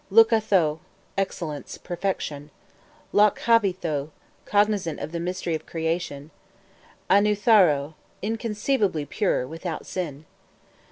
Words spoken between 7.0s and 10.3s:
6. Annutharo, Inconceivably Pure, without Sin.